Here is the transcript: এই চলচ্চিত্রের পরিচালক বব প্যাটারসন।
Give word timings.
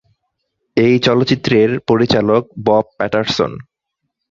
এই 0.77 0.93
চলচ্চিত্রের 0.99 1.69
পরিচালক 1.87 2.43
বব 2.65 2.85
প্যাটারসন। 2.97 3.51